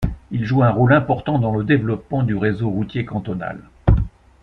Il 0.31 0.45
joue 0.45 0.63
un 0.63 0.71
rôle 0.71 0.93
important 0.93 1.37
dans 1.37 1.55
le 1.55 1.63
développement 1.63 2.23
du 2.23 2.35
réseau 2.35 2.67
routier 2.71 3.05
cantonal. 3.05 3.59